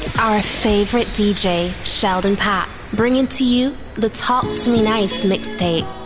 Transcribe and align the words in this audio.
It's 0.00 0.16
our 0.20 0.40
favorite 0.40 1.08
DJ, 1.08 1.74
Sheldon 1.84 2.36
Pat, 2.36 2.70
bringing 2.94 3.26
to 3.26 3.42
you 3.42 3.76
the 3.94 4.08
Talk 4.08 4.44
to 4.44 4.70
Me 4.70 4.80
Nice 4.80 5.24
mixtape. 5.24 5.97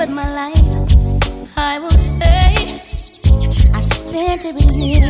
with 0.00 0.10
my 0.10 0.34
life, 0.34 1.58
I 1.58 1.78
will 1.78 1.90
say 1.90 2.54
I 3.74 3.80
spent 3.80 4.46
it 4.46 4.54
with 4.54 4.74
you. 4.74 5.08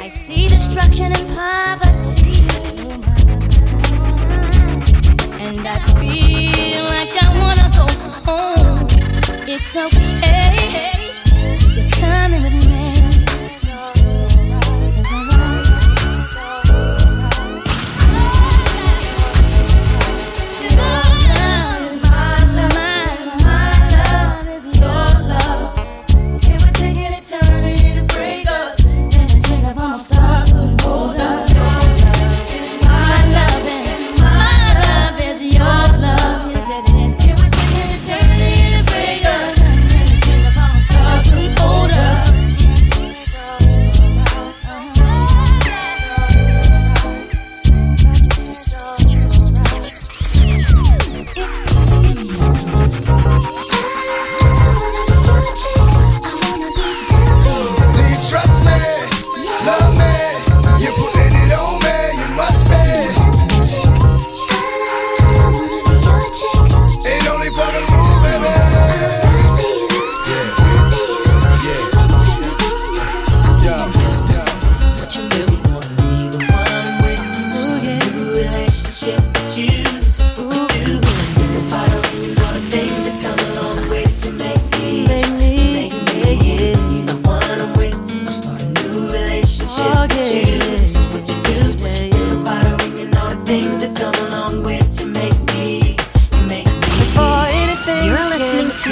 I 0.00 0.08
see 0.08 0.48
destruction 0.48 1.12
and 1.12 1.28
poverty, 1.36 2.40
and 5.44 5.68
I 5.68 5.78
feel 6.00 6.84
like 6.84 7.14
I 7.22 7.28
wanna 7.40 7.68
go 7.76 7.86
home. 8.24 8.88
It's 9.46 9.76
okay, 9.76 10.56
you're 11.76 11.90
coming 11.90 12.42
with 12.42 12.54
me. 12.65 12.65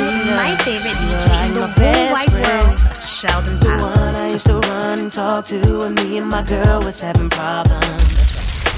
my 0.00 0.56
favorite 0.62 0.94
DJ 0.94 1.46
in 1.46 1.54
the 1.54 1.66
whole 1.78 2.12
wide 2.12 2.32
world, 2.34 2.78
Sheldon 3.06 3.58
Powell. 3.60 3.78
The 3.78 4.02
one 4.04 4.14
I 4.14 4.28
used 4.30 4.46
to 4.46 4.58
run 4.70 4.98
and 4.98 5.12
talk 5.12 5.46
to 5.46 5.60
when 5.78 5.94
me 5.94 6.18
and 6.18 6.28
my 6.28 6.42
girl 6.42 6.80
was 6.82 7.00
having 7.00 7.30
problems. 7.30 8.02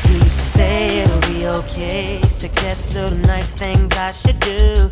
You 0.09 0.17
used 0.17 0.33
to 0.33 0.47
say 0.59 1.01
it'll 1.01 1.21
be 1.33 1.47
okay, 1.47 2.21
suggest 2.23 2.95
little 2.95 3.17
nice 3.27 3.55
things 3.55 3.97
I 3.97 4.13
should 4.13 4.39
do. 4.41 4.91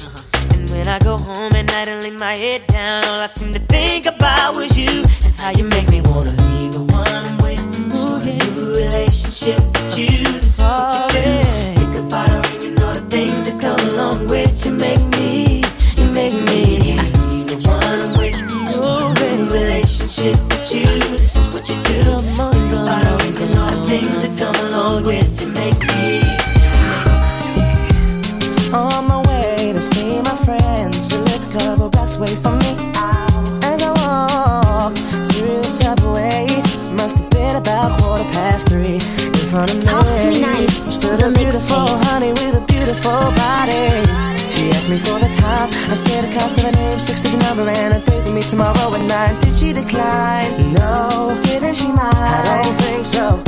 And 0.57 0.71
when 0.71 0.89
I 0.89 0.99
go 1.01 1.17
home 1.19 1.53
at 1.55 1.67
night 1.67 1.89
and 1.89 2.03
lay 2.03 2.11
my 2.11 2.35
head 2.35 2.67
down, 2.69 3.05
all 3.05 3.21
I 3.21 3.27
seem 3.27 3.53
to 3.53 3.61
think 3.61 4.07
about 4.07 4.57
was 4.57 4.77
you 4.79 5.03
and 5.25 5.35
how 5.41 5.51
you 5.51 5.65
make 5.69 5.89
me 5.91 6.01
wanna 6.05 6.33
leave 6.49 6.73
the 6.73 6.85
one 6.93 7.09
I'm 7.09 7.37
with. 7.45 7.61
So 7.93 8.17
a 8.17 8.25
new 8.25 8.73
relationship 8.73 9.61
with 9.61 9.99
you, 9.99 10.25
this 10.33 10.59
is 10.59 10.59
what 10.59 11.15
you 11.15 11.21
do. 11.21 11.43
Think 11.77 11.95
about 12.07 12.29
her 12.29 12.67
and 12.67 12.81
all 12.81 12.95
the 12.95 13.07
things 13.11 13.51
that 13.51 13.61
come 13.61 13.81
along 13.91 14.27
with 14.29 14.65
you 14.65 14.73
make 14.73 15.05
me 15.19 15.64
make 16.15 16.33
me 16.47 16.95
the 17.43 17.59
one 17.67 18.15
relationship 19.51 20.39
you. 20.71 20.87
This 21.11 21.35
is 21.35 21.53
what 21.53 21.67
you 21.67 21.75
do. 21.91 21.99
I 22.87 23.03
don't 23.03 23.35
know 23.35 24.31
come 24.39 24.71
to 25.39 25.47
make 25.59 25.81
me. 25.91 26.23
On 28.71 29.09
my 29.09 29.19
way 29.27 29.73
to 29.75 29.83
see 29.83 30.23
my 30.23 30.37
friends, 30.47 31.11
a 31.47 31.59
couple 31.59 31.91
me. 32.63 32.73
As 33.67 33.83
I 33.83 33.91
walked 33.99 34.99
through 35.35 35.59
the 35.59 35.65
subway, 35.65 36.47
must 36.95 37.19
have 37.19 37.31
been 37.31 37.57
about 37.57 37.99
quarter 37.99 38.25
past 38.31 38.69
three. 38.69 39.03
In 39.03 39.45
front 39.51 39.71
of 39.75 39.79
me, 39.79 39.83
Talk 39.83 40.07
to 40.23 40.31
me 40.31 40.41
nice. 40.43 40.95
stood 40.95 41.23
a 41.23 41.33
beautiful 41.33 41.91
honey 42.07 42.31
with 42.31 42.63
a 42.63 42.65
beautiful 42.71 43.35
body 43.35 44.04
asked 44.85 44.91
me 44.91 44.99
for 44.99 45.19
the 45.19 45.33
time. 45.33 45.69
I 45.89 45.95
said 45.95 46.25
the 46.25 46.33
cost 46.37 46.59
of 46.59 46.65
a 46.65 46.73
name, 46.73 46.99
six 46.99 47.21
digit 47.21 47.41
number, 47.41 47.65
and 47.69 47.95
a 47.95 48.01
date 48.05 48.25
with 48.25 48.35
me 48.35 48.43
tomorrow 48.43 48.93
at 48.93 49.01
nine. 49.09 49.35
Did 49.41 49.55
she 49.57 49.73
decline? 49.73 50.53
No, 50.77 51.33
didn't 51.45 51.75
she 51.75 51.89
mind? 51.89 52.13
I 52.13 52.63
don't 52.65 52.77
think 52.85 53.05
so. 53.07 53.41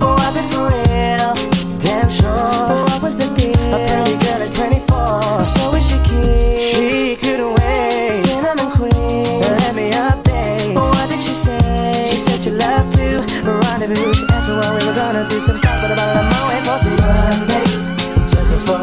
Or 0.00 0.16
was 0.16 0.36
it 0.40 0.46
for 0.48 0.72
real? 0.72 1.36
Damn 1.76 2.08
sure. 2.08 2.32
But 2.32 2.80
what 2.88 3.02
was 3.02 3.16
the 3.16 3.28
deal? 3.36 3.52
A 3.52 3.84
pretty 3.84 4.16
girl 4.24 4.40
is 4.40 4.52
24. 4.56 5.44
So 5.44 5.74
is 5.76 5.84
she 5.84 5.98
keen? 6.08 6.56
She 6.72 7.16
couldn't 7.16 7.52
wait. 7.60 8.24
Cinnamon 8.24 8.70
queen. 8.72 9.44
Let 9.44 9.74
me 9.74 9.92
update. 9.92 10.72
But 10.72 10.88
what 10.88 11.08
did 11.10 11.20
she 11.20 11.34
say? 11.36 12.08
She 12.08 12.16
said 12.16 12.40
she 12.40 12.50
loved 12.50 12.96
to 12.96 13.28
rendezvous. 13.44 14.14
She 14.14 14.24
asked 14.32 14.48
me 14.48 14.56
what 14.56 14.72
we 14.72 14.80
were 14.88 14.96
gonna 14.96 15.28
do 15.28 15.38
some 15.40 15.58
stuff, 15.58 15.82
but 15.82 15.92
about 15.92 16.16
a 16.16 16.22
month 16.22 16.37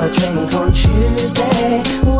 a 0.06 0.12
drink 0.12 0.54
on 0.54 0.72
Tuesday. 0.72 2.15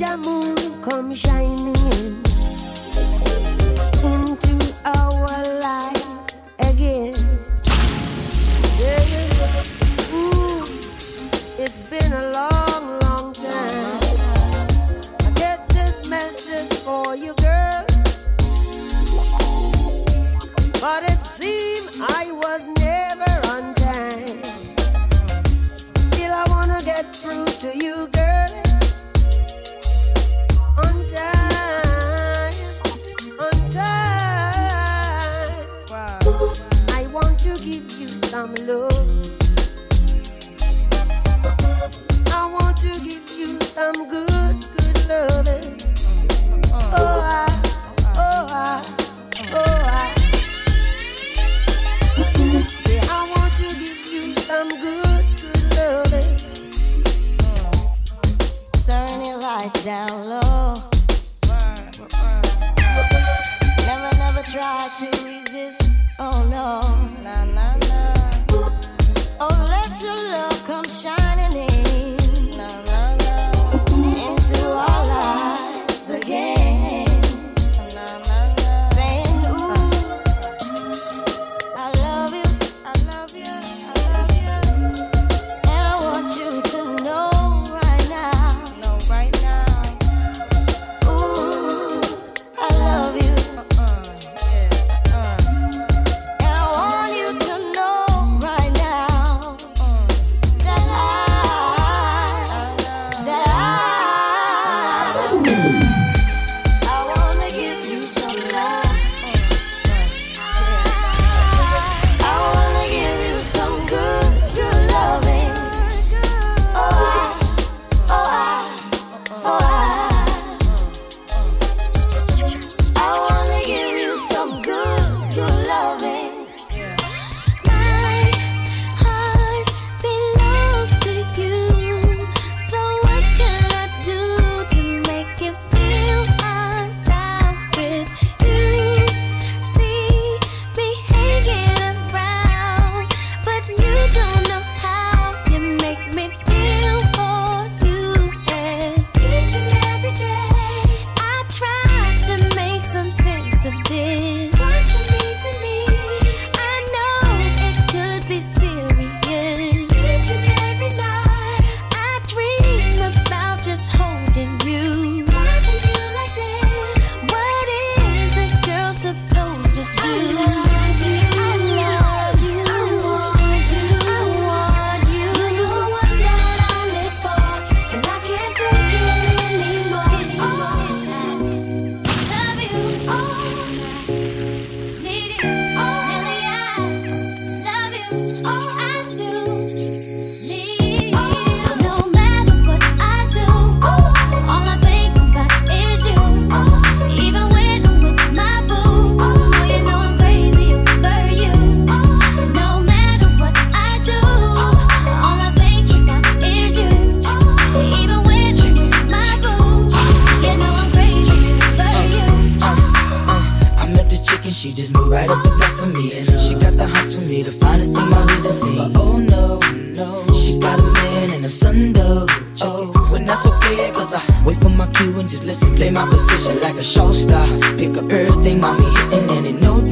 your 0.00 0.16
moon 0.18 0.82
come 0.82 1.14
shining 1.14 1.74
in. 1.92 2.25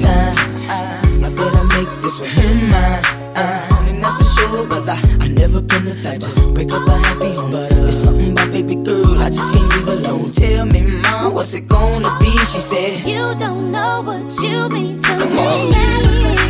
time. 0.04 0.36
I, 0.68 1.26
I 1.26 1.28
better 1.32 1.64
make 1.76 1.90
this 2.02 2.20
one 2.20 2.28
him 2.28 2.68
mine. 2.68 3.02
And 3.88 4.02
that's 4.02 4.16
for 4.16 4.28
sure, 4.36 4.66
cause 4.68 4.88
I, 4.88 4.96
I 5.24 5.28
never 5.28 5.60
been 5.60 5.84
the 5.84 5.96
type 6.00 6.20
to 6.20 6.52
break 6.54 6.72
up 6.72 6.86
a 6.86 6.96
happy 7.06 7.32
home. 7.34 7.50
But 7.50 7.72
uh, 7.72 7.88
it's 7.88 7.96
something 7.96 8.32
about 8.32 8.50
baby 8.52 8.76
girl, 8.76 9.18
I 9.18 9.30
just 9.30 9.52
can't 9.52 9.68
leave 9.74 9.88
alone. 9.88 10.32
Tell 10.32 10.66
me, 10.66 10.80
mom, 11.02 11.34
what's 11.34 11.54
it 11.54 11.68
gonna 11.68 12.12
be? 12.20 12.30
She 12.52 12.60
said, 12.60 13.06
You 13.08 13.34
don't 13.34 13.72
know 13.72 14.02
what 14.02 14.26
you 14.42 14.68
mean 14.68 15.00
to 15.02 15.26
me. 15.26 16.38
On. 16.38 16.43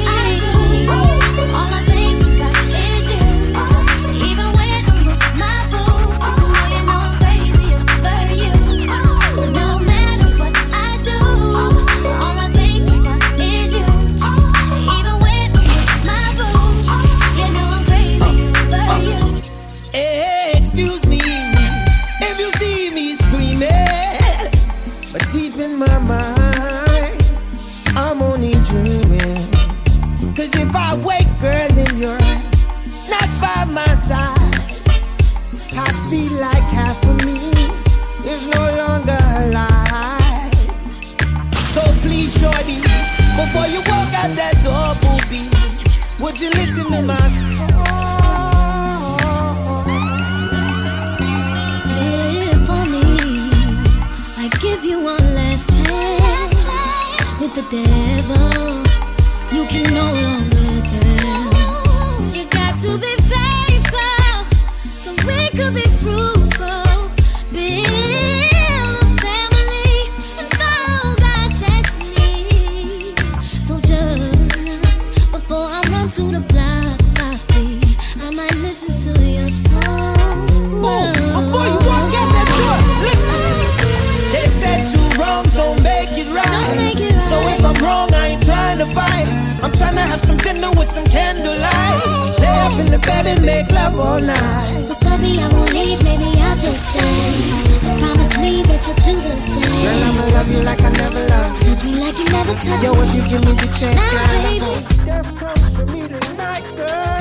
You 100.54 100.62
like 100.62 100.80
I 100.82 100.90
never 100.90 101.26
loved. 101.28 101.62
Touch 101.64 101.84
me 101.84 101.94
like 101.99 102.18
you 102.18 102.25
never 102.25 102.54
touched 102.54 102.84
Yo, 102.84 102.92
if 103.02 103.14
you 103.16 103.23
give 103.30 103.42
me 103.46 103.52
the 103.62 103.68
chance, 103.78 103.99
girl, 104.11 104.28
I'm 104.30 104.40
baby. 104.46 104.73
Death 105.04 105.30
comes 105.40 105.68
for 105.76 105.87
me 105.87 106.02
tonight, 106.08 106.64
girl. 106.78 107.14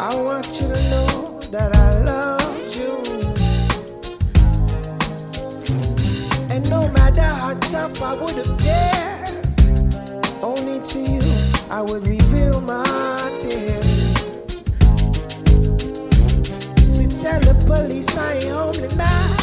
I 0.00 0.10
want 0.26 0.46
you 0.60 0.68
to 0.74 0.80
know 0.92 1.40
that 1.54 1.70
I 1.74 1.88
love 2.10 2.66
you. 2.76 2.92
And 6.52 6.62
no 6.70 6.88
matter 6.88 7.28
how 7.40 7.54
tough 7.72 8.02
I 8.02 8.14
would 8.20 8.36
have 8.40 8.50
appear, 8.54 9.08
only 10.42 10.80
to 10.90 10.98
you 11.00 11.22
I 11.70 11.80
would 11.82 12.06
reveal 12.06 12.60
my 12.60 12.84
tears. 13.40 13.88
So 16.94 17.02
tell 17.22 17.40
the 17.40 17.54
police 17.66 18.16
I 18.16 18.34
ain't 18.34 18.50
home 18.50 18.74
tonight. 18.74 19.37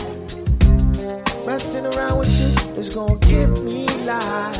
Messing 1.55 1.85
around 1.85 2.19
with 2.19 2.27
you 2.37 2.51
is 2.77 2.89
gonna 2.89 3.15
give 3.31 3.63
me 3.63 3.87
life. 4.03 4.57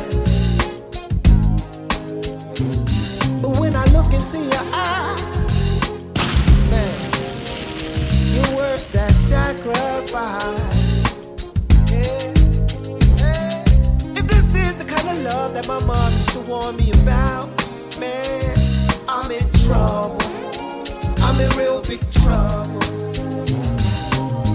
But 3.42 3.58
when 3.60 3.76
I 3.76 3.84
look 3.92 4.10
into 4.14 4.38
your 4.38 4.64
eyes, 4.72 5.20
man, 6.70 6.96
you're 8.32 8.56
worth 8.56 8.90
that 8.92 9.12
sacrifice. 9.12 11.02
If 14.16 14.26
this 14.26 14.54
is 14.54 14.78
the 14.78 14.86
kind 14.88 15.06
of 15.10 15.18
love 15.22 15.52
that 15.52 15.68
my 15.68 15.78
mom 15.84 16.12
used 16.12 16.30
to 16.30 16.40
warn 16.50 16.76
me 16.76 16.92
about, 17.02 17.50
man, 18.00 18.56
I'm 19.06 19.30
in 19.30 19.46
trouble. 19.66 20.16
I'm 21.18 21.38
in 21.44 21.50
real 21.58 21.82
big 21.82 22.00
trouble. 22.22 22.80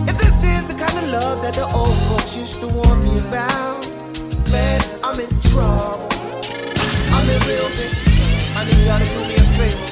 If 0.10 0.18
this 0.18 0.44
is 0.44 0.66
the 0.68 0.74
kind 0.74 0.98
of 0.98 1.08
love 1.12 1.44
that 1.44 1.54
the 1.54 1.66
old 1.76 2.11
folks 2.22 2.58
to 2.58 2.68
warn 2.68 3.04
me 3.04 3.18
about, 3.20 3.86
man, 4.52 4.82
I'm 5.04 5.20
in 5.20 5.30
trouble. 5.42 6.08
I'm 7.14 7.30
in 7.30 7.42
real 7.48 7.70
big. 7.78 7.92
I 8.56 8.64
need 8.66 8.86
y'all 8.86 9.00
to 9.00 9.06
do 9.06 9.20
me 9.28 9.36
a 9.36 9.44
favor. 9.58 9.88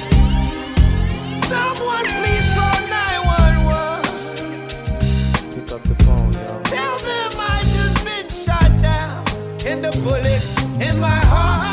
Someone 1.46 2.06
please 2.20 2.48
call 2.56 2.80
911. 2.88 4.08
Pick 5.54 5.72
up 5.72 5.82
the 5.82 5.94
phone, 6.04 6.32
yo. 6.32 6.60
Tell 6.64 6.98
them 6.98 7.32
I 7.38 7.62
just 7.74 8.04
been 8.04 8.28
shot 8.28 8.70
down. 8.82 9.24
And 9.66 9.84
the 9.84 9.90
bullets 10.02 10.62
in 10.88 11.00
my 11.00 11.20
heart. 11.26 11.69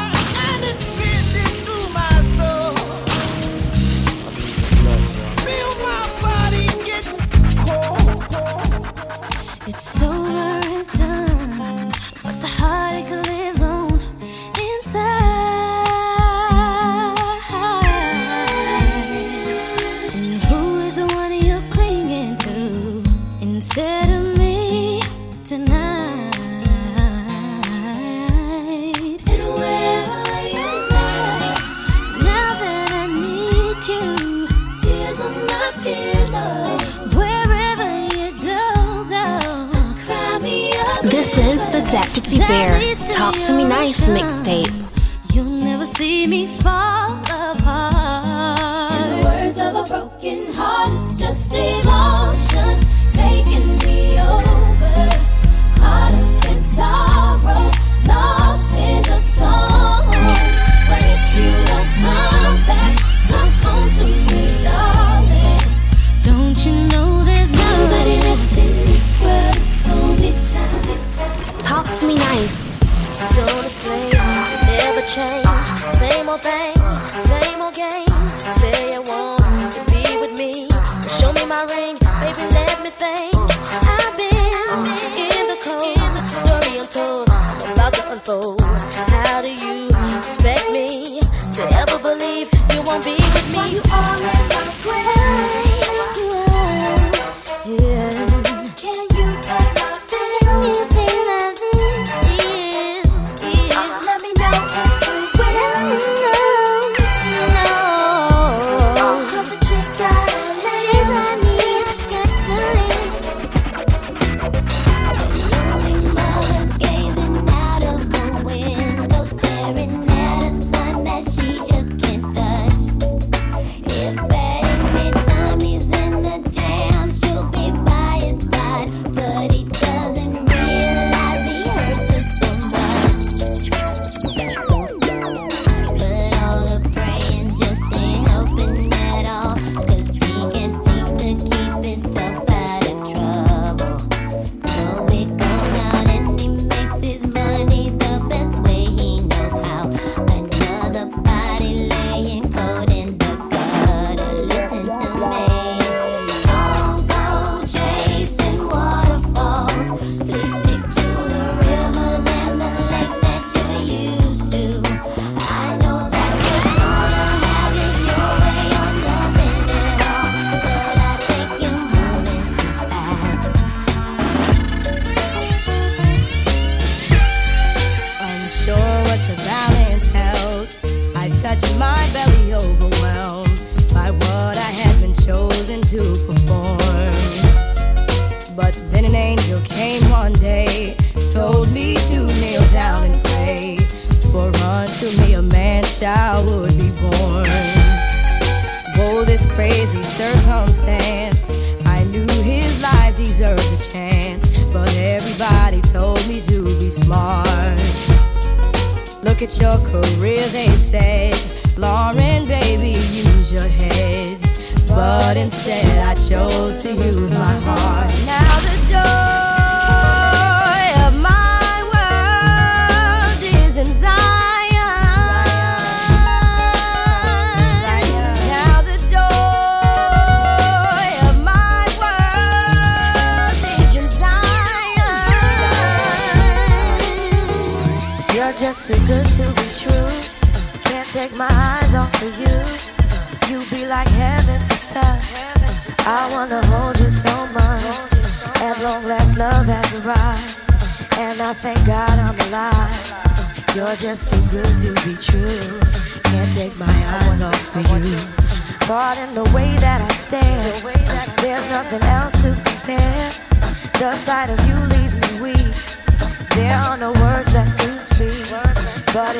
Is 41.38 41.68
the 41.70 41.82
Deputy 41.92 42.40
Bear 42.40 42.80
Talk 43.16 43.34
to 43.46 43.54
Me 43.54 43.64
Nice 43.64 44.08
mixtape. 44.08 44.72
You'll 45.34 45.46
never 45.46 45.86
see 45.86 46.26
me 46.28 46.48
fall 46.48 47.20
apart. 47.24 48.94
In 48.94 49.20
the 49.20 49.26
words 49.26 49.60
of 49.60 49.76
a 49.76 49.84
broken 49.84 50.52
heart, 50.54 50.92
it's 50.92 51.16
just 51.16 51.54
emotions 51.54 52.90
taking 53.16 53.78
me 53.86 54.20
over. 54.20 55.10
Caught 55.76 56.14
up 56.14 56.46
in 56.52 56.62
old 76.44 76.78
same 77.24 77.62
old 77.62 77.74
game. 77.74 78.06
Say 78.60 78.94
you 78.94 79.02
want 79.02 79.72
to 79.72 79.80
be 79.92 80.04
with 80.20 80.38
me. 80.38 80.68
Show 81.20 81.34
me 81.34 81.46
my 81.46 81.64
ring, 81.64 81.98
baby, 81.98 82.54
let 82.54 82.84
me 82.84 82.90
think. 82.92 83.37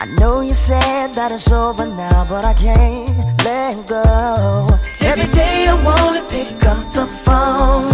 I 0.00 0.06
know 0.20 0.42
you 0.42 0.54
said 0.54 1.12
that 1.14 1.32
it's 1.32 1.50
over 1.50 1.84
now, 1.84 2.24
but 2.28 2.44
I 2.44 2.54
can't 2.54 3.18
let 3.42 3.84
go. 3.88 4.68
Every 5.00 5.26
day 5.34 5.66
I 5.66 5.74
wanna 5.82 6.22
pick 6.30 6.64
up 6.66 6.92
the 6.92 7.04
phone 7.26 7.90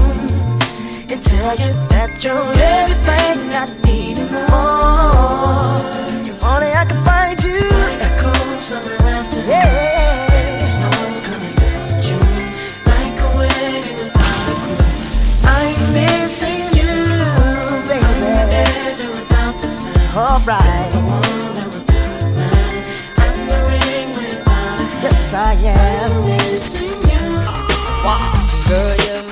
and 1.10 1.22
tell 1.22 1.56
you 1.56 1.72
that 1.88 2.22
you're 2.22 2.36
everything 2.60 3.48
I 3.56 3.64
need 3.88 4.18
and 4.18 4.30
more. 4.52 5.80
If 6.28 6.44
only 6.44 6.72
I 6.76 6.84
could 6.84 7.02
find 7.08 7.42
you. 7.42 7.56
Like 7.72 8.04
a 8.04 8.12
cold 8.20 8.60
summer 8.60 8.96
afternoon. 9.08 9.48
Yeah. 9.48 10.60
The 10.60 10.68
coming 11.24 11.56
down 11.56 11.88
June, 12.04 12.52
like 12.84 13.16
a. 13.16 13.48
I'm 15.48 15.80
missing 15.94 16.68
you, 16.76 16.92
baby. 17.88 18.04
I'm 18.04 18.20
the 18.20 18.44
desert 18.52 19.08
without 19.08 19.56
the 19.62 19.68
sun. 19.68 19.96
All 20.14 20.40
right. 20.40 21.43
I 25.34 25.54
am. 25.54 26.26
Missing 26.26 26.88
you. 27.10 27.34
Girl, 28.68 28.96
you 29.04 29.23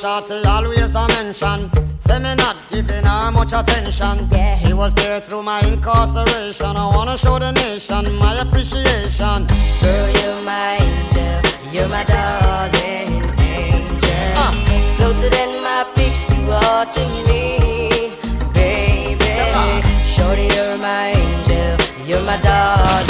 shorty 0.00 0.42
always 0.48 0.94
a 0.94 1.06
mention. 1.08 1.70
Say 1.98 2.18
me 2.18 2.34
not 2.34 2.56
giving 2.70 3.04
her 3.04 3.30
much 3.30 3.52
attention. 3.52 4.28
Yeah. 4.32 4.56
She 4.56 4.72
was 4.72 4.94
there 4.94 5.20
through 5.20 5.42
my 5.42 5.60
incarceration. 5.60 6.76
I 6.76 6.86
wanna 6.96 7.18
show 7.18 7.38
the 7.38 7.52
nation 7.52 8.04
my 8.18 8.40
appreciation. 8.40 9.46
Girl, 9.82 10.08
you're 10.20 10.42
my 10.52 10.78
angel. 10.80 11.36
You're 11.74 11.88
my 11.88 12.04
darling 12.04 13.12
angel. 13.60 14.32
Uh. 14.42 14.52
Closer 14.96 15.28
than 15.28 15.50
my 15.62 15.84
peeps, 15.94 16.24
you 16.34 16.50
are 16.50 16.86
to 16.96 17.02
me, 17.28 18.12
baby. 18.54 19.32
Uh. 19.54 19.82
Shorty, 20.12 20.46
you're 20.54 20.78
my 20.78 21.12
angel. 21.20 21.76
You're 22.08 22.24
my 22.24 22.38
darling. 22.40 23.09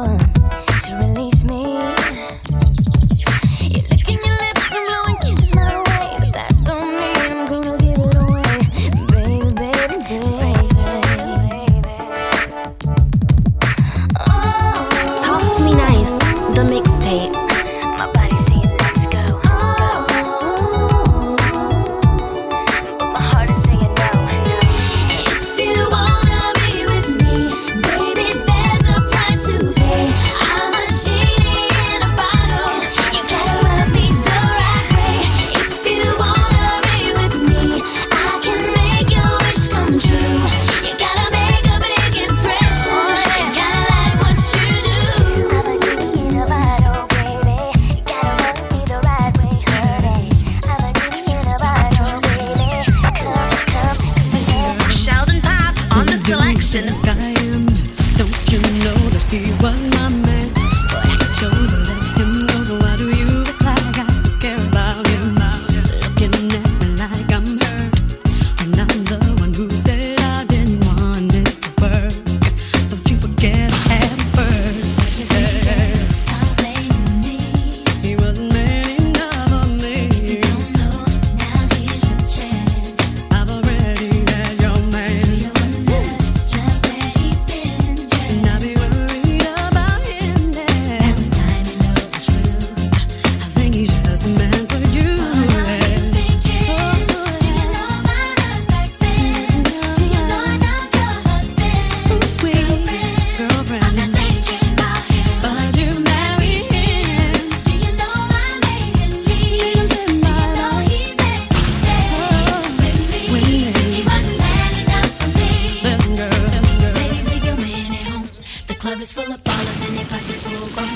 club 118.81 118.99
is 118.99 119.13
full 119.13 119.31
of 119.31 119.39
ballers 119.43 119.87
and 119.87 119.95
their 119.95 120.05
pockets 120.05 120.41
full 120.41 120.67
grown. 120.73 120.89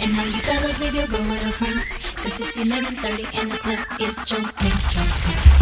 And 0.00 0.16
all 0.16 0.26
you 0.26 0.42
fellas 0.46 0.80
leave 0.80 0.94
your 0.94 1.08
girl 1.08 1.24
with 1.24 1.42
her 1.42 1.50
friends. 1.50 1.90
Cause 2.14 2.38
it's 2.38 2.56
11.30 2.56 3.42
and 3.42 3.50
the 3.50 3.58
club 3.58 4.00
is 4.00 4.22
jumping, 4.24 4.70
jumping. 4.88 5.55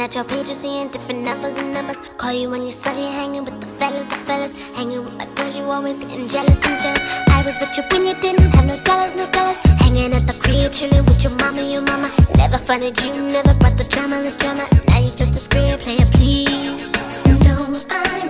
Looking 0.00 0.16
at 0.18 0.30
your 0.30 0.38
pages, 0.38 0.56
seeing 0.56 0.88
different 0.88 1.24
numbers 1.24 1.58
and 1.58 1.74
numbers. 1.74 1.98
Call 2.16 2.32
you 2.32 2.48
when 2.48 2.62
you're 2.62 2.72
studying, 2.72 3.12
hanging 3.12 3.44
with 3.44 3.60
the 3.60 3.66
fellas, 3.76 4.08
the 4.08 4.16
fellas. 4.24 4.50
Hanging 4.74 5.04
with 5.04 5.14
my 5.18 5.26
girls, 5.34 5.58
you 5.58 5.64
always 5.64 5.98
getting 5.98 6.26
jealous 6.26 6.56
and 6.56 6.80
jealous. 6.80 7.04
I 7.28 7.42
was 7.44 7.54
with 7.60 7.76
you 7.76 7.84
when 7.92 8.06
you 8.06 8.14
didn't 8.14 8.48
have 8.54 8.64
no 8.64 8.80
dollars, 8.82 9.14
no 9.14 9.30
dollars. 9.30 9.58
Hanging 9.76 10.14
at 10.14 10.26
the 10.26 10.32
crib, 10.40 10.72
chilling 10.72 11.04
with 11.04 11.22
your 11.22 11.36
mama, 11.36 11.60
your 11.60 11.82
mama. 11.82 12.08
Never 12.34 12.56
funny, 12.56 12.96
you, 12.96 13.12
never 13.28 13.52
brought 13.60 13.76
the 13.76 13.84
drama, 13.92 14.22
the 14.22 14.32
drama. 14.40 14.64
Now 14.88 15.00
you 15.00 15.10
flip 15.10 15.36
the 15.36 15.42
screen, 15.46 15.76
play 15.76 15.98
please. 16.16 16.80
No, 17.44 17.68
I'm 17.90 18.29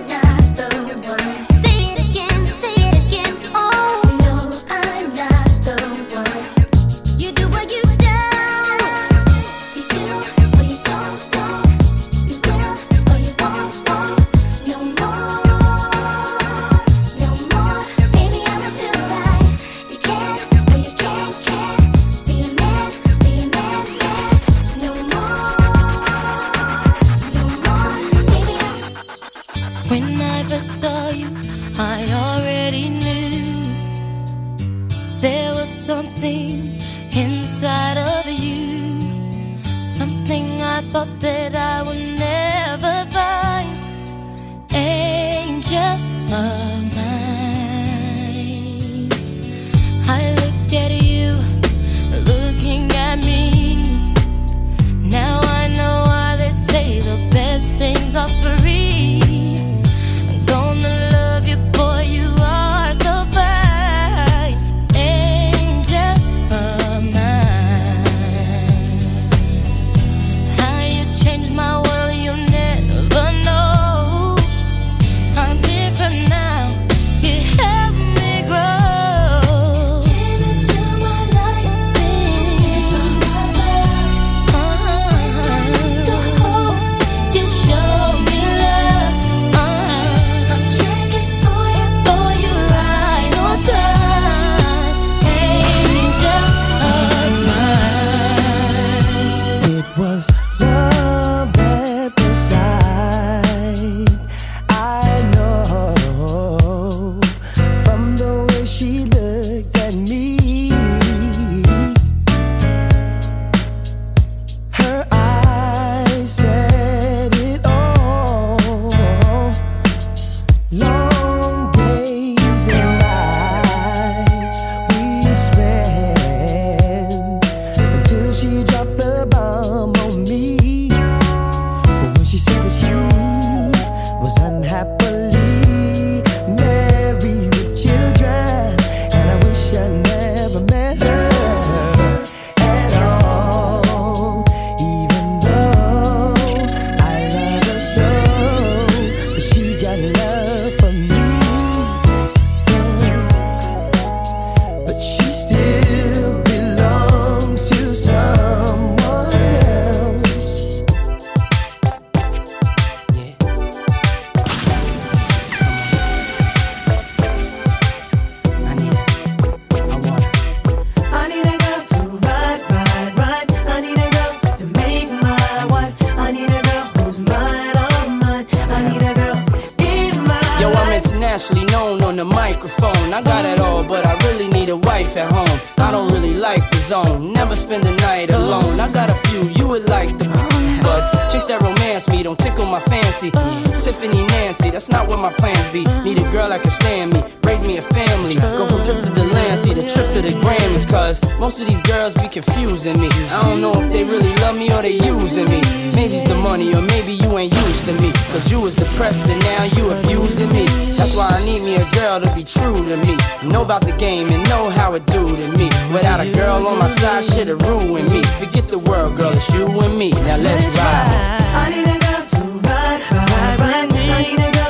confusing 205.11 205.45
me. 205.45 205.61
Maybe 205.93 206.15
it's 206.17 206.29
the 206.29 206.35
money, 206.35 206.73
or 206.73 206.81
maybe 206.81 207.13
you 207.13 207.37
ain't 207.37 207.53
used 207.53 207.85
to 207.85 207.93
me. 207.93 208.11
Cause 208.31 208.51
you 208.51 208.59
was 208.59 208.75
depressed 208.75 209.23
and 209.25 209.41
now 209.43 209.63
you 209.63 209.91
abusing 209.91 210.51
me. 210.51 210.65
That's 210.97 211.15
why 211.15 211.27
I 211.29 211.43
need 211.45 211.61
me 211.63 211.75
a 211.75 211.85
girl 211.91 212.19
to 212.21 212.33
be 212.35 212.43
true 212.43 212.85
to 212.87 212.97
me. 212.97 213.17
Know 213.43 213.63
about 213.63 213.81
the 213.81 213.93
game 213.93 214.29
and 214.29 214.47
know 214.49 214.69
how 214.69 214.93
it 214.93 215.05
do 215.07 215.35
to 215.35 215.47
me. 215.57 215.65
Without 215.93 216.19
a 216.19 216.31
girl 216.31 216.67
on 216.67 216.79
my 216.79 216.87
side, 216.87 217.25
shit 217.25 217.47
have 217.47 217.61
ruin 217.63 218.09
me. 218.09 218.23
Forget 218.39 218.67
the 218.69 218.79
world, 218.79 219.17
girl, 219.17 219.31
it's 219.33 219.53
you 219.53 219.65
and 219.67 219.97
me. 219.97 220.11
Now 220.11 220.37
let's 220.37 220.77
ride. 220.77 221.41
I 221.53 221.69
need 221.69 221.87
a 221.87 221.97
girl 222.05 222.23
to 222.35 222.43
ride, 222.67 223.01
ride, 223.11 223.59
ride 223.59 223.93
me. 223.93 224.60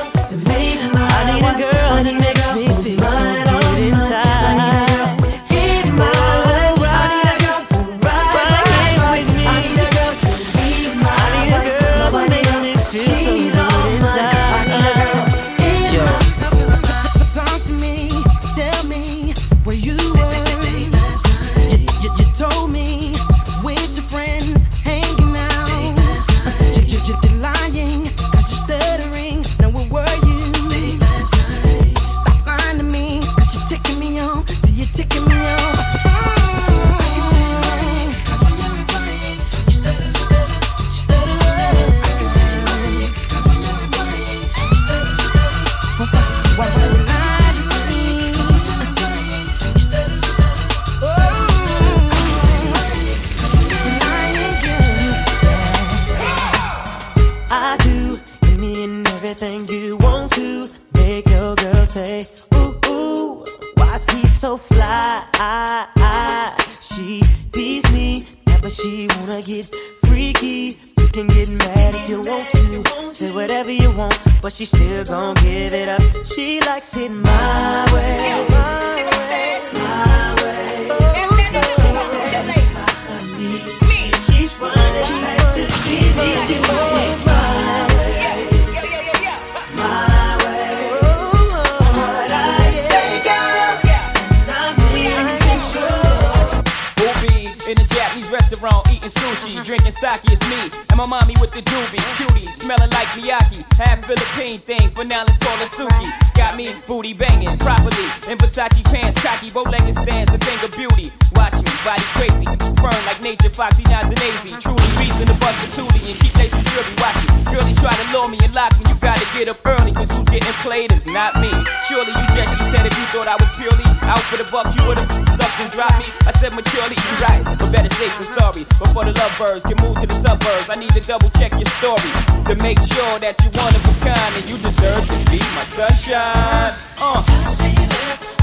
In 97.72 97.80
a 97.80 97.88
Japanese 97.88 98.30
restaurant 98.30 98.84
eating 98.92 99.08
sushi, 99.08 99.64
drinking 99.64 99.96
sake. 99.96 100.20
It's 100.28 100.44
me 100.52 100.60
and 100.92 100.98
my 101.00 101.08
mommy 101.08 101.40
with 101.40 101.56
the 101.56 101.64
doobie, 101.64 102.04
cutie, 102.20 102.52
smelling 102.52 102.92
like 102.92 103.08
Miyake. 103.16 103.64
Half 103.80 104.04
Philippine 104.04 104.60
thing, 104.60 104.92
but 104.92 105.08
now 105.08 105.24
let's 105.24 105.40
call 105.40 105.56
it 105.56 105.72
Suki. 105.72 106.12
Got 106.36 106.60
me 106.60 106.76
booty 106.84 107.14
banging 107.14 107.56
properly 107.64 108.08
in 108.28 108.36
Versace 108.44 108.84
pants, 108.92 109.24
cocky, 109.24 109.56
bow-legged 109.56 109.96
stands, 109.96 110.36
a 110.36 110.38
thing 110.44 110.60
of 110.68 110.76
beauty. 110.76 111.16
Watch 111.32 111.56
me, 111.64 111.72
body 111.88 112.04
crazy, 112.20 112.44
firm 112.84 113.00
like 113.08 113.24
nature, 113.24 113.48
foxy, 113.48 113.88
nods 113.88 114.12
and 114.12 114.20
lazy. 114.20 114.52
Truly 114.60 114.92
reason 115.00 115.32
to 115.32 115.36
bust 115.40 115.56
the 115.64 115.68
tootie 115.80 116.12
and 116.12 116.20
keep 116.20 116.36
Nathan 116.36 116.60
Fury 116.76 116.92
watching. 117.00 117.32
Girlie 117.56 117.76
try 117.80 117.96
to 117.96 118.06
lure 118.12 118.28
me 118.28 118.36
and 118.44 118.52
lock 118.52 118.76
me, 118.84 118.84
you 118.92 119.00
gotta 119.00 119.24
get 119.32 119.48
up 119.48 119.64
early, 119.64 119.96
cause 119.96 120.12
who's 120.12 120.28
getting 120.28 120.56
played 120.60 120.92
is 120.92 121.08
not 121.08 121.40
me. 121.40 121.48
Surely 121.88 122.12
you 122.12 122.26
just, 122.36 122.52
you 122.52 122.68
said 122.68 122.84
if 122.84 122.92
you 123.00 123.08
thought 123.16 123.32
I 123.32 123.40
was 123.40 123.48
purely 123.56 123.88
out 124.12 124.20
for 124.28 124.36
the 124.36 124.48
bucks, 124.52 124.76
you 124.76 124.84
would've 124.84 125.08
stuck 125.08 125.56
and 125.64 125.72
dropped 125.72 126.04
me. 126.04 126.12
I 126.28 126.36
said 126.36 126.52
maturely, 126.52 127.00
you 127.00 127.12
right, 127.24 127.44
better 127.70 127.90
safe 127.96 128.16
than 128.18 128.28
sorry. 128.28 128.64
Before 128.80 129.06
the 129.06 129.14
lovebirds 129.14 129.64
can 129.66 129.78
move 129.84 130.00
to 130.02 130.08
the 130.08 130.14
suburbs, 130.14 130.70
I 130.70 130.76
need 130.80 130.94
to 130.94 131.02
double 131.02 131.30
check 131.38 131.52
your 131.54 131.70
story 131.78 132.12
to 132.50 132.56
make 132.64 132.80
sure 132.80 133.20
that 133.20 133.36
you're 133.44 133.56
one 133.62 133.74
of 133.76 133.84
a 133.86 133.94
kind 134.02 134.34
and 134.40 134.46
you 134.50 134.58
deserve 134.58 135.04
to 135.08 135.20
be 135.30 135.40
my 135.56 135.66
sunshine. 135.68 136.74
Uh. 136.98 138.41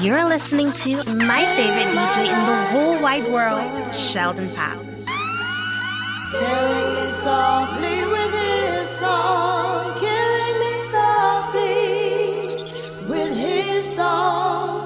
You're 0.00 0.28
listening 0.28 0.70
to 0.70 1.12
my 1.12 1.42
favorite 1.56 1.92
DJ 1.92 2.28
in 2.28 2.46
the 2.46 2.62
whole 2.70 3.02
wide 3.02 3.26
world, 3.32 3.92
Sheldon 3.92 4.46
Papp. 4.50 4.78
Killing 6.30 6.94
me 6.94 7.06
softly 7.08 8.04
with 8.06 8.32
his 8.32 8.88
song, 8.88 9.98
killing 9.98 10.60
me 10.60 10.78
softly 10.78 11.72
with 13.10 13.36
his 13.36 13.96
song, 13.96 14.77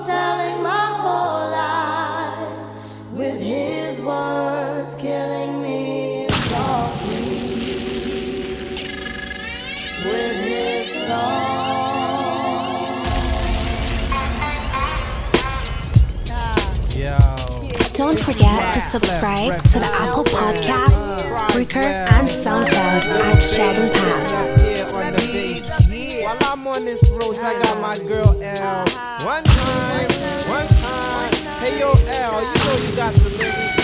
Don't 17.95 18.19
forget 18.19 18.73
to 18.73 18.81
subscribe 18.81 19.63
to 19.65 19.79
the 19.79 19.91
Apple 20.01 20.25
Podcasts, 20.25 21.21
Spreaker, 21.51 21.83
and 21.83 22.29
SoundCloud 22.29 23.05
at 23.21 23.39
Sheldon 23.39 23.89
the 25.13 25.33
bass. 25.33 26.25
While 26.25 26.39
I'm 26.53 26.67
on 26.67 26.85
this 26.87 27.11
road, 27.11 27.37
I 27.39 27.63
got 27.63 27.81
my 27.81 27.99
girl 28.09 28.35
L. 28.43 28.85
One 29.27 29.45
time, 29.45 30.09
one 30.49 30.67
time. 30.69 31.33
Hey 31.61 31.79
yo, 31.79 31.93
L, 31.93 32.41
you 32.41 32.65
know 32.65 32.91
you 32.91 32.97
got 32.97 33.15
to 33.15 33.29
live. 33.29 33.82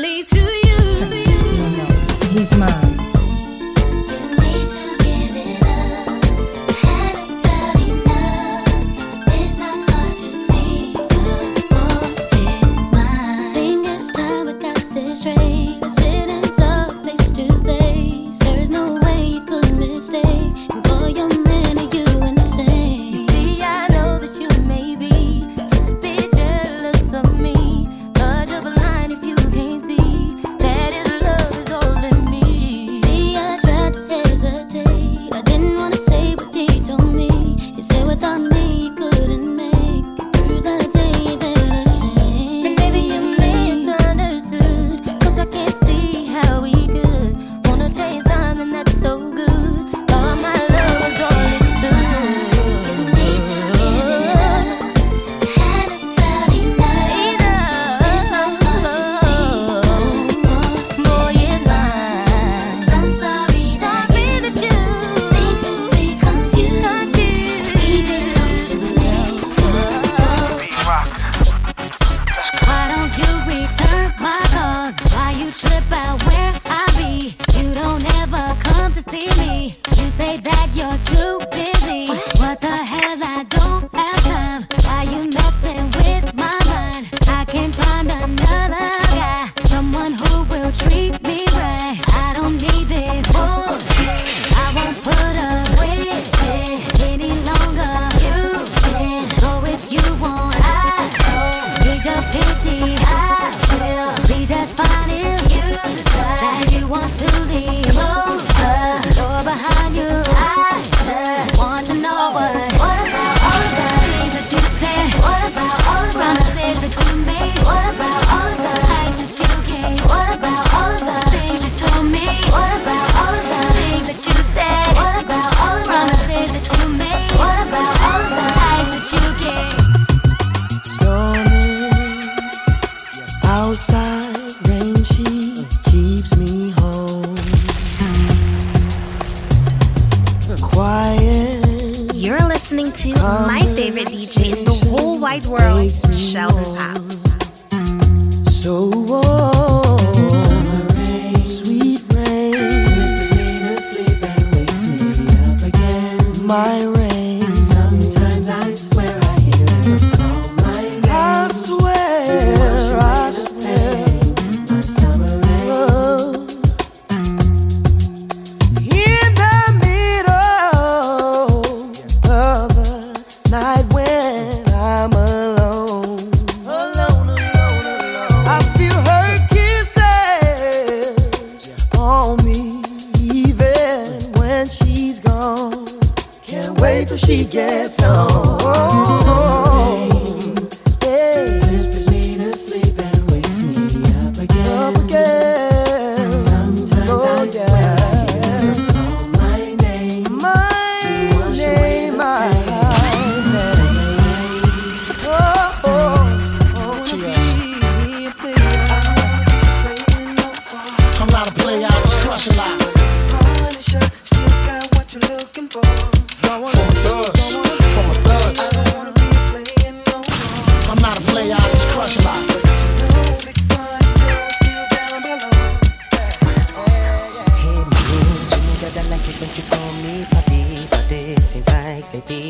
police. 0.00 0.39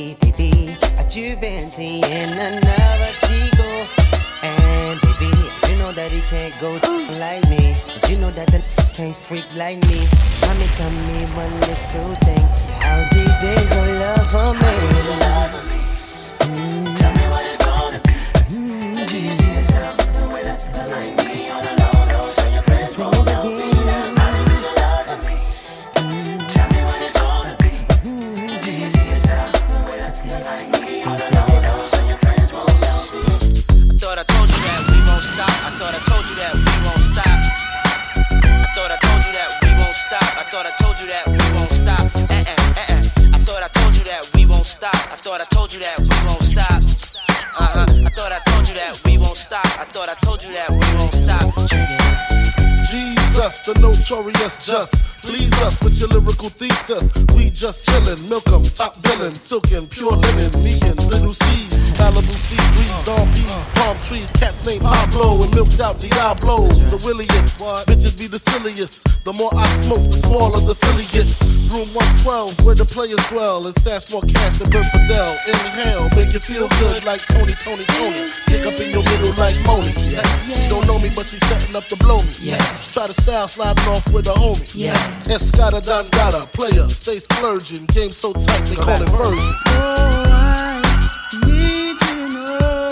baby. 0.06 0.76
But 0.96 1.14
you've 1.16 1.40
been 1.40 1.70
seeing 1.70 2.04
another 2.04 3.12
chico. 3.24 3.68
And 4.42 5.00
baby, 5.00 5.32
you 5.68 5.78
know 5.78 5.92
that 5.92 6.10
he 6.10 6.20
can't 6.22 6.54
go 6.60 6.72
like 7.18 7.44
me. 7.50 7.76
But 7.86 8.10
you 8.10 8.16
know 8.18 8.30
that 8.30 8.48
the 8.48 8.60
can't 8.96 9.16
freak 9.16 9.46
like 9.56 9.78
me. 9.88 9.98
So 10.06 10.46
mommy, 10.46 10.66
tell 10.78 10.90
me 10.90 11.18
one 11.36 11.54
little 11.68 12.14
thing. 12.24 12.44
How 12.84 12.98
deep 13.12 13.38
is 13.52 13.68
your 13.76 13.88
love 14.00 14.26
for 14.32 15.74
me? 15.74 15.79
victorious 54.10 54.66
just 54.66 55.22
please 55.22 55.52
us 55.62 55.82
with 55.84 55.98
your 56.00 56.08
lyrical 56.08 56.48
thesis. 56.48 57.12
We 57.36 57.50
just 57.50 57.86
chillin' 57.86 58.28
milk 58.28 58.46
'em 58.48 58.64
top 58.64 59.00
billin' 59.02 59.34
silkin' 59.34 59.86
pure 59.86 60.16
linen 60.16 60.50
me 60.64 60.72
and 60.82 60.98
little 61.12 61.32
c 61.34 61.44
malibu 61.98 62.34
sea 62.34 62.56
breeze 62.74 63.02
peace 63.34 63.69
trees, 64.02 64.30
cats 64.32 64.64
named 64.66 64.82
Pablo 64.82 65.42
and 65.42 65.54
milked 65.54 65.80
out 65.80 66.00
Diablo. 66.00 66.68
The 66.90 66.98
williest, 67.04 67.60
bitches 67.86 68.16
be 68.18 68.26
the 68.26 68.38
silliest. 68.38 69.04
The 69.24 69.32
more 69.36 69.52
I 69.52 69.66
smoke, 69.84 70.08
the 70.08 70.18
smaller 70.24 70.60
the 70.64 70.74
silly 70.74 71.06
gets. 71.12 71.70
Room 71.70 71.86
112, 72.26 72.66
where 72.66 72.74
the 72.74 72.88
players 72.88 73.22
dwell, 73.30 73.62
and 73.62 73.74
stash 73.78 74.10
more 74.10 74.26
cash 74.26 74.58
than 74.58 74.74
Bert 74.74 74.86
Fidel. 74.90 75.30
Inhale, 75.46 76.10
make 76.18 76.34
you 76.34 76.42
feel 76.42 76.66
good 76.82 77.04
like 77.06 77.22
Tony, 77.30 77.54
Tony, 77.62 77.86
Tony. 77.94 78.26
Kick 78.50 78.66
up 78.66 78.74
in 78.82 78.90
your 78.90 79.06
middle 79.06 79.30
like 79.38 79.54
Moni. 79.62 79.92
Yeah. 80.10 80.26
She 80.50 80.66
don't 80.66 80.82
know 80.90 80.98
me, 80.98 81.14
but 81.14 81.30
she's 81.30 81.44
setting 81.46 81.76
up 81.78 81.86
to 81.86 81.96
blow 82.02 82.18
me. 82.18 82.34
Yeah. 82.42 82.58
Try 82.90 83.06
to 83.06 83.14
style 83.14 83.46
sliding 83.46 83.86
off 83.86 84.02
with 84.10 84.26
a 84.26 84.34
homie. 84.34 84.66
Yeah. 84.74 84.98
Escada 85.30 85.78
Dondada, 85.78 86.42
player, 86.50 86.88
stay 86.90 87.22
splurging. 87.22 87.86
Game 87.94 88.10
so 88.10 88.32
tight, 88.32 88.66
they 88.66 88.74
call 88.74 88.98
it 88.98 89.10
version. 89.14 89.54
Oh, 89.78 90.26
I 90.26 90.82
need 91.46 91.94
to 92.02 92.34
know. 92.34 92.89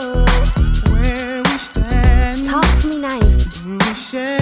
share. 4.11 4.38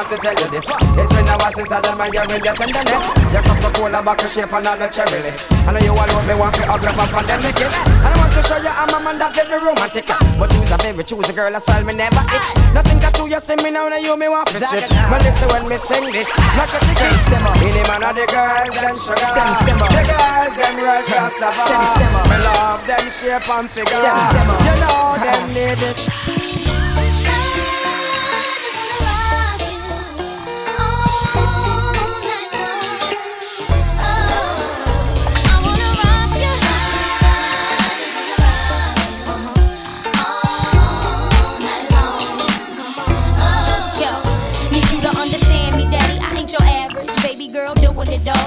have 0.00 0.08
to 0.08 0.16
tell 0.16 0.32
you 0.32 0.48
this. 0.48 0.64
It's 0.64 1.12
been 1.12 1.28
a 1.28 1.36
while 1.36 1.52
since 1.52 1.68
I 1.68 1.80
done 1.84 1.98
my 2.00 2.08
year 2.08 2.24
in 2.24 2.40
the 2.40 2.52
tenderness. 2.56 3.04
Your 3.36 3.44
Coca-Cola 3.44 4.00
bottle 4.00 4.28
shape 4.32 4.52
another 4.52 4.88
cherry 4.88 5.20
lips. 5.20 5.44
I 5.68 5.76
know 5.76 5.82
you 5.84 5.92
all 5.92 6.08
want 6.08 6.24
me 6.24 6.34
want 6.40 6.54
to 6.56 6.64
up 6.64 6.80
love 6.80 6.96
up 6.96 7.12
on 7.12 7.24
them 7.28 7.44
kiss. 7.52 7.74
And 7.84 8.08
I 8.08 8.16
want 8.16 8.32
to 8.32 8.40
show 8.40 8.56
you 8.64 8.72
I'm 8.72 8.88
a 8.88 8.98
man 9.04 9.20
that's 9.20 9.36
very 9.36 9.60
romantic. 9.60 10.08
But 10.08 10.48
choose 10.48 10.72
a 10.72 10.78
baby, 10.80 11.04
choose 11.04 11.28
a 11.28 11.34
girl 11.36 11.52
as 11.52 11.68
well, 11.68 11.84
me 11.84 11.92
never 11.92 12.24
itch. 12.32 12.50
Nothing 12.72 12.98
got 13.04 13.12
you, 13.20 13.28
you 13.28 13.40
see 13.44 13.60
me 13.60 13.68
now, 13.68 13.92
now 13.92 14.00
you 14.00 14.16
me 14.16 14.28
want 14.32 14.48
to 14.48 14.60
shit. 14.64 14.88
But 14.88 15.20
listen 15.20 15.48
when 15.52 15.68
me 15.68 15.76
sing 15.76 16.08
this, 16.08 16.32
not 16.56 16.72
a 16.72 16.80
ticket. 16.80 17.60
Any 17.60 17.84
man 17.84 18.00
of 18.00 18.16
the 18.16 18.24
girls, 18.24 18.76
them 18.80 18.96
sugar. 18.96 19.20
Sem, 19.20 19.48
sema. 19.68 19.84
The 19.84 20.02
girls, 20.08 20.54
them 20.56 20.74
real 20.80 21.02
class 21.12 21.34
lover. 21.36 21.60
Sem, 21.60 21.82
sema. 22.00 22.20
Me 22.24 22.36
love 22.40 22.80
them 22.88 23.04
shape 23.12 23.48
and 23.52 23.68
figure. 23.68 24.00
Sem, 24.00 24.16
sema. 24.32 24.54
You 24.64 24.76
know 24.80 25.20
them 25.20 25.44
need 25.52 25.82
it. 25.84 25.98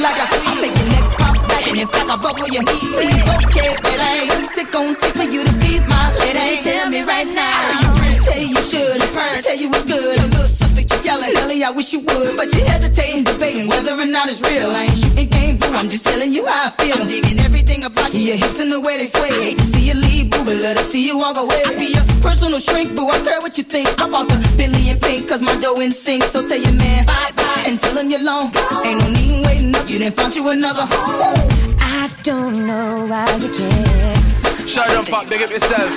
Like 0.00 0.16
I. 0.16 0.26
I 0.26 0.52
make 0.60 0.74
your 0.74 0.88
neck 0.90 1.06
pop 1.20 1.36
back, 1.48 1.64
and 1.68 1.76
fact, 1.88 2.08
I 2.10 2.16
buckle 2.16 2.48
your 2.48 2.64
knee. 2.64 2.84
Please, 2.96 3.24
okay, 3.44 3.70
but 3.84 4.00
I 4.00 4.28
ain't 4.28 4.48
sick 4.50 4.72
on 4.74 4.96
tick 4.96 5.14
for 5.14 5.28
you 5.28 5.44
to 5.44 5.54
be 5.60 5.80
my 5.86 6.04
lady. 6.20 6.60
Tell 6.64 6.88
me 6.90 7.00
right 7.04 7.28
now. 7.28 7.60
You 7.80 7.88
really 8.00 8.20
tell 8.20 8.42
you 8.42 8.60
should, 8.60 8.98
and 9.00 9.12
parents 9.14 9.46
tell 9.46 9.56
you 9.56 9.68
it's 9.70 9.86
good. 9.86 10.00
Your 10.00 10.28
little 10.32 10.48
sister 10.48 10.82
keep 10.84 11.04
yelling, 11.04 11.32
Ellie, 11.40 11.62
I 11.64 11.70
wish 11.70 11.92
you 11.92 12.00
would. 12.00 12.36
But 12.36 12.52
you 12.52 12.64
hesitating, 12.64 13.24
debating 13.24 13.68
whether 13.68 13.94
or 13.94 14.08
not 14.08 14.28
it's 14.28 14.40
real. 14.44 14.68
I 14.68 14.88
ain't 14.88 14.98
shooting 14.98 15.28
game, 15.28 15.56
boo. 15.56 15.72
I'm 15.72 15.88
just 15.88 16.04
telling 16.04 16.32
you 16.32 16.44
how 16.44 16.68
I 16.68 16.70
feel. 16.80 16.96
I'm 17.00 17.06
digging 17.06 17.40
everything 17.40 17.84
about 17.84 18.12
you, 18.12 18.20
your 18.20 18.36
hips 18.36 18.60
and 18.60 18.72
the 18.72 18.80
way 18.80 18.98
they 18.98 19.06
sway. 19.08 19.32
Hate 19.40 19.56
to 19.56 19.64
see 19.64 19.88
you 19.88 19.96
leave, 19.96 20.19
but 20.44 20.56
love 20.62 20.76
to 20.76 20.82
see 20.82 21.06
you 21.06 21.18
walk 21.18 21.36
away. 21.36 21.60
I 21.66 21.74
be 21.76 21.94
a 21.94 22.02
personal 22.22 22.60
shrink, 22.60 22.94
boo. 22.96 23.08
I 23.08 23.18
care 23.24 23.40
what 23.40 23.58
you 23.58 23.64
think. 23.64 23.88
I 24.00 24.08
bought 24.08 24.28
the 24.28 24.36
Bentley 24.56 24.90
in 24.90 24.98
pink, 24.98 25.28
cause 25.28 25.42
my 25.42 25.54
dough 25.60 25.80
in 25.80 25.92
sync. 25.92 26.24
So 26.24 26.46
tell 26.46 26.58
your 26.58 26.72
man 26.72 27.06
bye 27.06 27.32
bye 27.36 27.64
and 27.66 27.78
tell 27.78 27.96
him 27.96 28.10
you're 28.10 28.24
long. 28.24 28.52
Ain't 28.84 29.00
no 29.00 29.08
need 29.10 29.44
waiting 29.46 29.74
up, 29.74 29.88
you 29.88 29.98
didn't 29.98 30.14
find 30.14 30.34
you 30.34 30.48
another 30.50 30.86
home. 30.86 31.48
I 31.80 32.10
don't 32.22 32.66
know 32.66 33.06
why 33.06 33.26
you 33.40 33.50
care. 33.52 34.66
Shut 34.66 34.90
up, 34.96 35.06
pop, 35.06 35.28
big 35.28 35.42
up 35.42 35.50
yourself. 35.50 35.92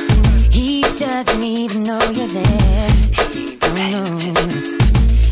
He 0.52 0.82
doesn't 0.98 1.44
even 1.44 1.84
know 1.84 2.02
you're 2.12 2.28
there. 2.28 2.90
No. 3.92 4.04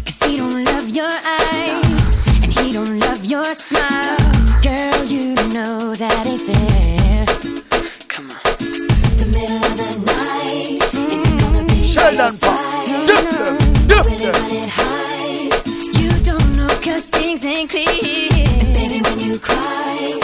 Cause 0.06 0.20
he 0.24 0.38
don't 0.38 0.64
love 0.64 0.90
your 0.90 1.10
eyes 1.10 2.18
and 2.44 2.52
he 2.54 2.72
don't 2.72 3.00
love 3.00 3.24
your 3.26 3.54
smile. 3.54 4.18
Girl, 4.62 5.06
you 5.06 5.36
know 5.54 5.94
that 5.96 6.26
ain't 6.28 6.42
fair. 6.42 6.71
Gonna 12.02 12.24
be 12.24 12.30
Sheldon 12.30 13.58
Pop. 13.88 14.06
Will 14.06 14.22
it 14.22 14.38
run 14.38 14.52
it 14.52 14.70
high? 14.70 15.50
You 16.00 16.10
don't 16.24 16.56
know 16.58 16.68
cause 16.82 17.10
things 17.10 17.46
ain't 17.46 17.70
clear. 17.70 17.88
And 17.88 18.74
baby, 18.74 19.02
when 19.02 19.20
you 19.20 19.40
cry, 19.40 20.20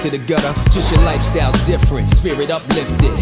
to 0.00 0.10
the 0.10 0.18
gutter. 0.24 0.52
Just 0.70 0.90
your 0.90 1.02
lifestyle's 1.04 1.60
different, 1.66 2.08
spirit 2.08 2.50
uplifted. 2.50 3.12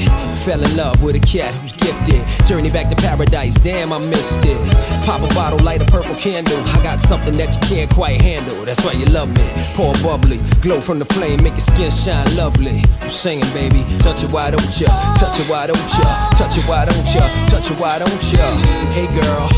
Fell 0.47 0.63
in 0.63 0.77
love 0.77 1.03
with 1.03 1.17
a 1.17 1.21
cat 1.21 1.55
who's 1.57 1.73
gifted. 1.73 2.23
Journey 2.47 2.71
back 2.71 2.89
to 2.89 2.97
paradise, 2.97 3.55
damn, 3.55 3.93
I 3.93 3.99
missed 4.07 4.39
it. 4.45 4.59
Pop 5.05 5.21
a 5.21 5.35
bottle, 5.35 5.59
light 5.65 5.83
a 5.83 5.87
purple 5.87 6.15
candle. 6.15 6.57
I 6.71 6.83
got 6.83 7.01
something 7.01 7.35
that 7.35 7.51
you 7.55 7.63
can't 7.69 7.91
quite 7.91 8.21
handle. 8.23 8.55
That's 8.65 8.85
why 8.85 8.93
you 8.93 9.07
love 9.07 9.29
me. 9.29 9.47
Pour 9.75 9.93
bubbly, 10.05 10.39
glow 10.63 10.81
from 10.81 10.99
the 10.99 11.07
flame, 11.07 11.43
make 11.43 11.59
your 11.59 11.67
skin 11.67 11.91
shine 11.91 12.29
lovely. 12.37 12.83
I'm 13.01 13.11
singing, 13.11 13.49
baby. 13.55 13.83
Touch 13.99 14.23
it, 14.23 14.31
why 14.31 14.51
don't 14.51 14.81
ya? 14.81 14.87
Touch 15.19 15.41
it, 15.41 15.51
why 15.51 15.67
don't 15.67 15.91
ya? 15.99 16.31
Touch 16.39 16.59
it, 16.59 16.65
why 16.69 16.85
don't 16.85 17.09
ya? 17.11 17.27
Touch 17.51 17.71
it, 17.71 17.79
why 17.81 17.99
don't 17.99 18.23
ya? 18.31 18.47
Hey, 18.95 19.09
girl. 19.19 19.49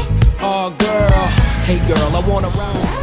Oh, 0.41 0.73
girl. 0.79 1.27
Hey, 1.69 1.79
girl, 1.87 2.17
I 2.17 2.21
wanna 2.27 2.49
ride. 2.49 3.00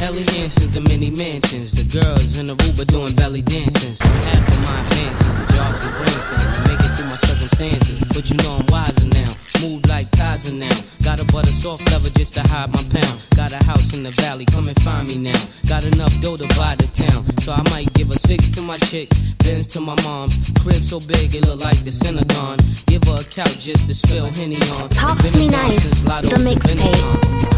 I 0.00 0.08
went 0.08 0.16
from 0.16 0.16
Helly 0.16 0.24
Hansens 0.32 0.72
to 0.72 0.80
mini 0.80 1.10
mansions. 1.10 1.72
The 1.76 1.84
girls 1.84 2.36
in 2.36 2.46
the 2.46 2.54
Aruba 2.54 2.86
doing 2.88 3.14
belly 3.16 3.42
dances. 3.42 4.00
After 4.00 4.58
my 4.64 4.80
advances, 4.80 5.28
the 5.28 5.46
jobs 5.52 5.84
are 5.84 5.94
Branson. 6.00 6.38
Make 6.68 6.80
it 6.80 6.92
through 6.96 7.08
my 7.08 7.20
circumstances. 7.20 8.00
But 8.08 8.24
you 8.30 8.36
know 8.40 8.60
I'm 8.60 8.66
wiser 8.72 9.08
now. 9.12 9.32
Move 9.60 9.84
like 9.92 10.08
Kaiser 10.16 10.56
now. 10.56 10.72
Got 11.04 11.20
a 11.20 11.26
butter 11.32 11.52
soft 11.52 11.84
leather 11.92 12.08
just 12.16 12.34
to 12.34 12.42
hide 12.48 12.72
my 12.72 12.82
pound. 12.88 13.16
Got 13.36 13.52
a 13.52 13.60
house 13.68 13.92
in 13.92 14.02
the 14.02 14.10
valley, 14.24 14.44
come 14.46 14.68
and 14.68 14.80
find 14.80 15.06
me 15.08 15.18
now. 15.20 15.40
Got 15.68 15.84
enough 15.84 16.14
dough 16.20 16.36
to 16.36 16.48
buy 16.56 16.74
the 16.80 16.88
town. 16.96 17.20
So 17.44 17.52
I 17.52 17.62
might 17.68 17.92
give 17.92 18.08
a 18.10 18.18
six 18.18 18.48
to 18.56 18.62
my 18.62 18.78
chick, 18.88 19.10
Benz 19.44 19.66
to 19.76 19.80
my 19.80 19.96
mom. 20.02 20.28
Crib 20.64 20.80
so 20.80 21.00
big 21.00 21.34
it 21.36 21.44
look 21.44 21.60
like 21.60 21.78
the 21.84 21.92
Synagogue. 21.92 22.60
Give 22.88 23.04
her 23.04 23.20
a 23.20 23.26
couch 23.28 23.60
just 23.60 23.88
to 23.88 23.94
spill 23.94 24.32
Henny 24.32 24.56
on. 24.80 24.88
Talk 24.88 25.18
to 25.20 25.30
me 25.36 25.48
nice, 25.48 25.84
since 25.84 26.08
Lotto's 26.08 26.32
the 26.32 26.40
been 26.40 26.56
mixtape. 26.56 27.50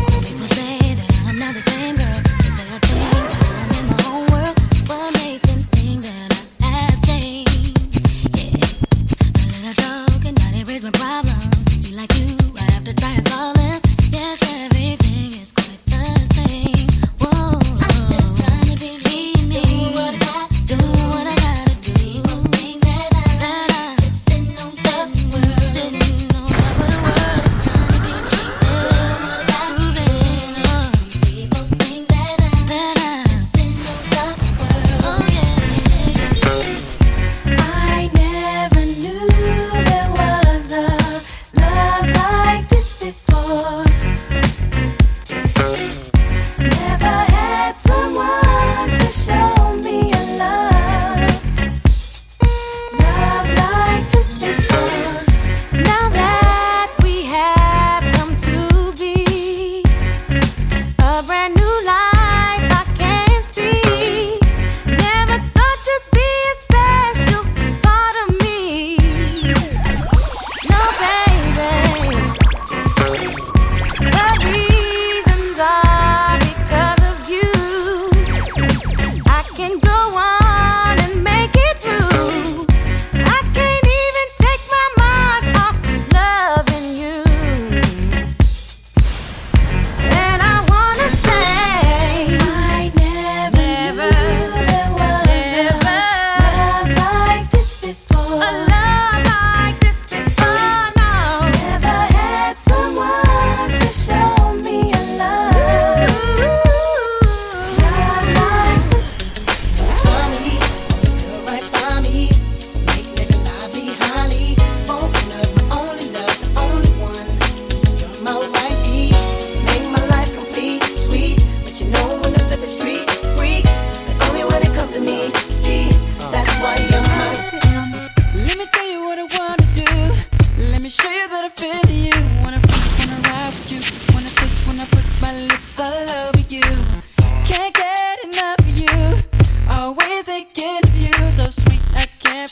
Try 12.95 13.15
and 13.15 13.29
solve 13.29 13.55
them. 13.55 13.81
Yes, 14.11 14.43
everything 14.43 15.27
is 15.27 15.53
quite 15.53 15.85
the 15.87 16.35
same. 16.35 16.92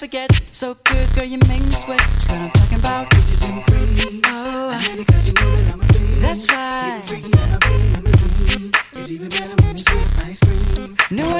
Forget. 0.01 0.33
So 0.51 0.75
good, 0.85 1.13
girl, 1.15 1.25
you 1.25 1.39
make 1.47 1.61
me 1.61 1.71
sweat. 1.73 2.01
Girl, 2.27 2.39
I'm 2.39 2.51
talking 2.53 2.79
about 2.79 3.11
peaches 3.11 3.43
and 3.47 3.63
cream. 3.67 4.23
Oh, 4.25 4.71
that's 6.23 6.47
right. 6.55 7.03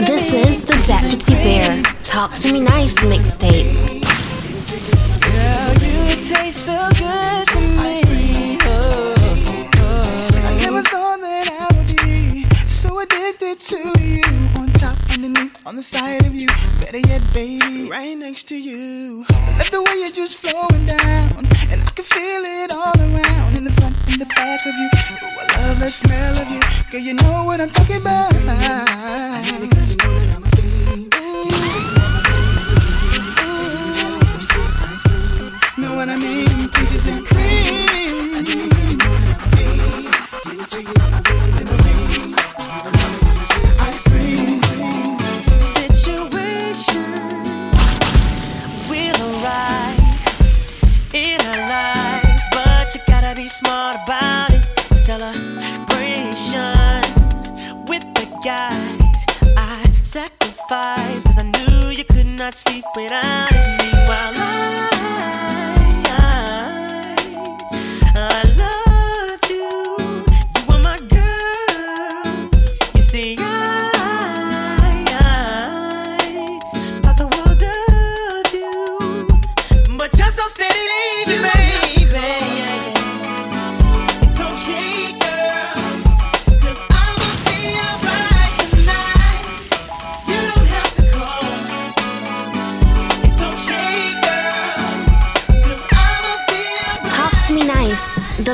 This 0.05 0.35
is 0.35 0.65
the 0.67 0.77
Deputy 0.87 1.33
Bear 1.37 1.83
Talk 2.03 2.35
to 2.41 2.53
Me 2.53 2.61
Nice 2.61 2.93
mixtape. 2.97 4.05
Girl, 5.25 5.73
you 5.81 6.17
taste 6.17 6.67
so 6.67 6.89
good 6.99 7.49
to 7.49 7.61
me. 7.61 8.59
Oh, 8.61 9.15
oh, 9.17 9.71
oh. 9.77 10.41
I 10.45 10.61
never 10.61 10.83
thought 10.83 11.19
that 11.23 11.49
I 11.49 11.65
would 11.75 11.97
be 12.05 12.45
so 12.67 12.99
addicted 13.01 13.59
to 13.59 14.00
on 15.67 15.77
the 15.77 15.83
side 15.83 16.25
of 16.27 16.35
you. 16.35 16.49
Better 16.81 16.99
yet, 16.99 17.23
baby, 17.33 17.89
right 17.91 18.17
next 18.17 18.45
to 18.49 18.57
you. 18.57 19.25
Let 19.59 19.71
the 19.71 19.83
way 19.83 19.95
you're 19.99 20.11
just 20.11 20.37
flowing 20.37 20.87
down, 20.87 21.47
and 21.71 21.83
I 21.83 21.91
can 21.95 22.05
feel 22.05 22.45
it 22.45 22.73
all 22.73 22.99
around. 22.99 23.57
In 23.57 23.65
the 23.65 23.73
front, 23.73 23.97
in 24.09 24.19
the 24.19 24.27
back 24.27 24.61
of 24.67 24.75
you. 24.75 24.89
Ooh, 24.89 25.41
I 25.41 25.69
love 25.69 25.81
the 25.81 25.89
smell 25.89 26.39
of 26.39 26.49
you. 26.49 26.61
Girl, 26.91 27.01
you 27.01 27.15
know 27.15 27.45
what 27.45 27.61
I'm 27.61 27.71
talking 27.71 28.01
about. 28.01 28.33
Know 35.79 35.95
what 35.97 36.09
I 36.09 36.17
mean? 36.17 36.69
Peaches 36.71 37.07
and 37.07 37.27
cream. 37.27 37.91
Ice 40.53 41.10
smart 53.51 53.97
about 53.97 54.53
it. 54.53 54.65
Celebrations 54.97 55.49
with 57.89 58.05
the 58.15 58.27
guys 58.45 59.25
I 59.57 59.83
sacrificed, 60.01 61.27
cause 61.27 61.39
I 61.39 61.43
knew 61.43 61.91
you 61.91 62.05
could 62.05 62.27
not 62.27 62.55
sleep 62.55 62.85
without 62.97 63.51
me. 63.51 64.00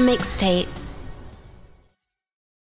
Mixtape. 0.06 0.75